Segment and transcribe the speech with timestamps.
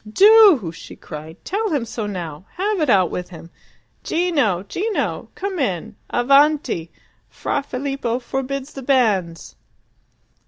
[0.11, 1.37] "Do," she cried.
[1.45, 2.45] "Tell him so now.
[2.55, 3.51] Have it out with him.
[4.03, 4.63] Gino!
[4.63, 5.29] Gino!
[5.35, 5.95] Come in!
[6.09, 6.91] Avanti!
[7.29, 9.55] Fra Filippo forbids the banns!"